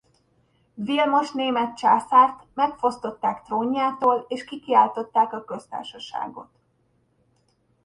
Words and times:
Vilmos 0.75 1.31
német 1.31 1.75
császárt 1.77 2.45
megfosztották 2.53 3.43
trónjától 3.43 4.25
és 4.27 4.43
kikiáltották 4.43 5.33
a 5.33 5.43
köztársaságot. 5.45 6.49